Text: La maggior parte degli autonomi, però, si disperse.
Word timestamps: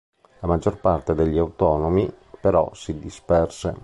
La 0.39 0.47
maggior 0.47 0.79
parte 0.79 1.13
degli 1.13 1.37
autonomi, 1.37 2.11
però, 2.39 2.73
si 2.73 2.97
disperse. 2.97 3.75